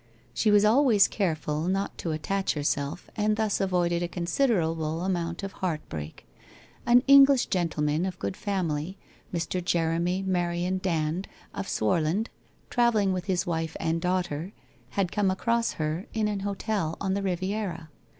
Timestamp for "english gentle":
7.05-7.83